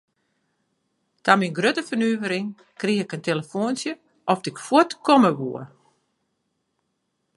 Ta 1.23 1.31
myn 1.37 1.55
grutte 1.57 1.83
fernuvering 1.89 2.47
krige 2.79 3.03
ik 3.05 3.15
in 3.15 3.25
telefoantsje 3.29 3.91
oft 4.31 4.49
ik 4.49 4.57
fuort 4.67 4.91
komme 5.05 5.31
woe. 5.39 5.63